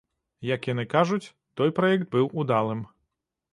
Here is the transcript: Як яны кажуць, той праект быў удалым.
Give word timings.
Як 0.49 0.61
яны 0.69 0.85
кажуць, 0.93 1.31
той 1.61 1.75
праект 1.81 2.07
быў 2.17 2.33
удалым. 2.45 2.85